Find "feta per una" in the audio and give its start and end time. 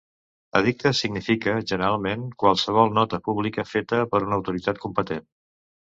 3.75-4.37